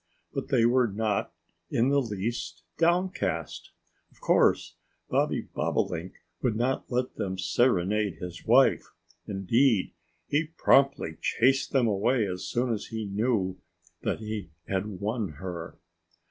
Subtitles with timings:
[0.33, 1.31] But they were not
[1.69, 3.69] in the least downcast.
[4.11, 4.75] Of course,
[5.11, 8.89] Bobby Bobolink would not let them serenade his wife.
[9.27, 9.93] Indeed
[10.27, 13.59] he promptly chased them away as soon as he knew
[14.01, 15.77] that he had won her.